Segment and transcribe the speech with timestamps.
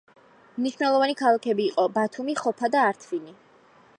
[0.59, 3.37] მნიშვნელოვანი ქალაქები იყო ბათუმი, ხოფა და ართვინი.